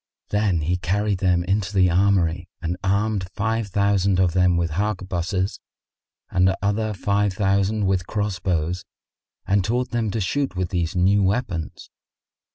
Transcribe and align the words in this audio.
Then 0.29 0.61
he 0.61 0.77
carried 0.77 1.19
them 1.19 1.43
into 1.43 1.71
the 1.75 1.91
armoury 1.91 2.49
and 2.59 2.75
armed 2.83 3.29
five 3.35 3.67
thousand 3.67 4.19
of 4.19 4.33
them 4.33 4.57
with 4.57 4.71
harquebuses 4.71 5.59
and 6.31 6.55
other 6.59 6.95
five 6.95 7.33
thousand 7.33 7.85
with 7.85 8.07
cross 8.07 8.39
bows 8.39 8.83
and 9.45 9.63
taught 9.63 9.91
them 9.91 10.09
to 10.09 10.19
shoot 10.19 10.55
with 10.55 10.69
these 10.69 10.95
new 10.95 11.21
weapons. 11.21 11.91